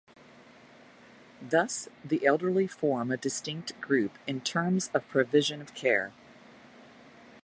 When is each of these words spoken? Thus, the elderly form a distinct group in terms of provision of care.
Thus, 1.43 1.87
the 2.03 2.25
elderly 2.25 2.65
form 2.65 3.11
a 3.11 3.17
distinct 3.17 3.79
group 3.81 4.17
in 4.25 4.41
terms 4.41 4.89
of 4.95 5.07
provision 5.09 5.61
of 5.61 5.75
care. 5.75 6.11